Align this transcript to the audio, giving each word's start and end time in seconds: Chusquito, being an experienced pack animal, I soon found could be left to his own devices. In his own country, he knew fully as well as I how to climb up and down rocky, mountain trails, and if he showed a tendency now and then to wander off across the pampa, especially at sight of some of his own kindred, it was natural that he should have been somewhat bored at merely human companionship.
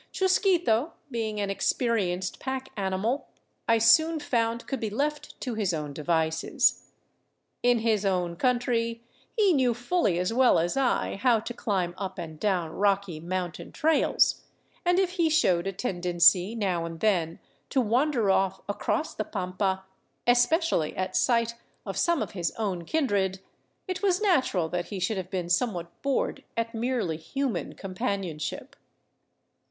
Chusquito, 0.11 0.93
being 1.11 1.39
an 1.39 1.51
experienced 1.51 2.39
pack 2.39 2.69
animal, 2.75 3.27
I 3.67 3.77
soon 3.77 4.19
found 4.19 4.65
could 4.65 4.79
be 4.79 4.89
left 4.89 5.39
to 5.41 5.53
his 5.53 5.75
own 5.75 5.93
devices. 5.93 6.87
In 7.61 7.77
his 7.77 8.03
own 8.03 8.35
country, 8.35 9.03
he 9.37 9.53
knew 9.53 9.75
fully 9.75 10.17
as 10.17 10.33
well 10.33 10.57
as 10.57 10.75
I 10.75 11.17
how 11.17 11.39
to 11.41 11.53
climb 11.53 11.93
up 11.99 12.17
and 12.17 12.39
down 12.39 12.71
rocky, 12.71 13.19
mountain 13.19 13.71
trails, 13.71 14.41
and 14.83 14.97
if 14.97 15.11
he 15.17 15.29
showed 15.29 15.67
a 15.67 15.71
tendency 15.71 16.55
now 16.55 16.83
and 16.83 16.99
then 16.99 17.37
to 17.69 17.79
wander 17.79 18.31
off 18.31 18.59
across 18.67 19.13
the 19.13 19.23
pampa, 19.23 19.85
especially 20.25 20.97
at 20.97 21.15
sight 21.15 21.53
of 21.85 21.95
some 21.95 22.23
of 22.23 22.31
his 22.31 22.49
own 22.57 22.85
kindred, 22.85 23.39
it 23.87 24.01
was 24.01 24.19
natural 24.19 24.67
that 24.69 24.87
he 24.87 24.99
should 24.99 25.17
have 25.17 25.29
been 25.29 25.47
somewhat 25.47 26.01
bored 26.01 26.43
at 26.57 26.73
merely 26.73 27.17
human 27.17 27.73
companionship. 27.75 28.75